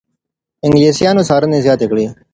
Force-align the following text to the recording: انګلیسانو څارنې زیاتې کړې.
انګلیسانو 0.65 1.27
څارنې 1.29 1.59
زیاتې 1.65 1.85
کړې. 1.91 2.05